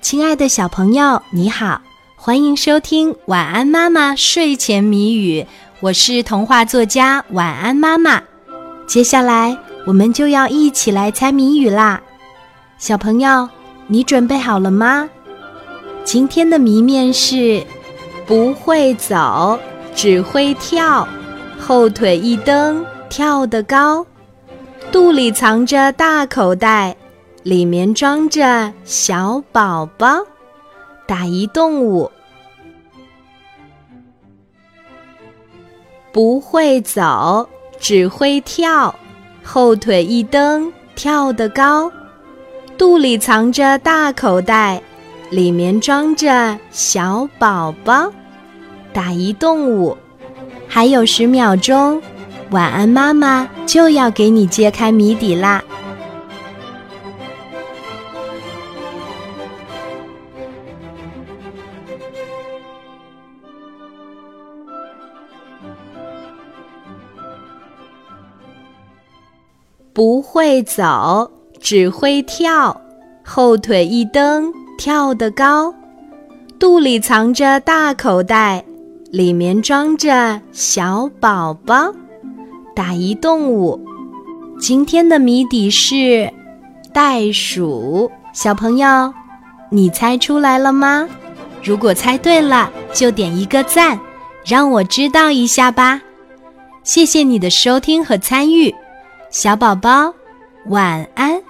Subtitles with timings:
[0.00, 1.80] 亲爱的小朋友，你好，
[2.16, 5.42] 欢迎收听《晚安妈妈睡前谜语》，
[5.80, 8.22] 我是童话作家晚安妈妈。
[8.86, 12.00] 接下来我们就要一起来猜谜语啦，
[12.78, 13.46] 小朋友，
[13.88, 15.08] 你准备好了吗？
[16.02, 17.62] 今天的谜面是：
[18.26, 19.60] 不会走，
[19.94, 21.06] 只会跳，
[21.60, 24.04] 后腿一蹬，跳得高，
[24.90, 26.96] 肚里藏着大口袋。
[27.42, 30.08] 里面装着小宝宝，
[31.06, 32.10] 打一动物，
[36.12, 38.94] 不会走，只会跳，
[39.42, 41.90] 后腿一蹬，跳得高，
[42.76, 44.82] 肚里藏着大口袋，
[45.30, 48.12] 里面装着小宝宝，
[48.92, 49.96] 打一动物，
[50.68, 52.02] 还有十秒钟，
[52.50, 55.64] 晚安妈妈就要给你揭开谜底啦。
[69.92, 71.30] 不会走，
[71.60, 72.80] 只会跳，
[73.24, 75.74] 后腿一蹬，跳得高，
[76.58, 78.64] 肚里藏着大口袋，
[79.10, 81.92] 里面装着小宝宝，
[82.74, 83.78] 打一动物。
[84.58, 86.32] 今天的谜底是
[86.92, 88.10] 袋鼠。
[88.32, 89.12] 小朋友，
[89.70, 91.08] 你猜出来了吗？
[91.62, 93.98] 如果猜对了，就点一个赞，
[94.44, 96.00] 让我知道一下吧。
[96.82, 98.74] 谢谢你的收听和参与。
[99.30, 100.12] 小宝宝，
[100.66, 101.40] 晚安。